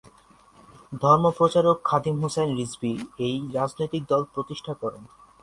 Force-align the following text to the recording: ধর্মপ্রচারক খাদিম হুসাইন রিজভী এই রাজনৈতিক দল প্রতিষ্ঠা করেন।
ধর্মপ্রচারক 1.01 1.77
খাদিম 1.85 2.15
হুসাইন 2.21 2.49
রিজভী 2.59 2.93
এই 3.27 3.35
রাজনৈতিক 3.53 4.03
দল 4.11 4.21
প্রতিষ্ঠা 4.33 4.73
করেন। 4.81 5.03